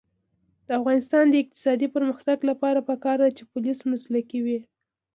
[0.65, 4.59] د افغانستان د اقتصادي پرمختګ لپاره پکار ده چې پولیس مسلکي وي.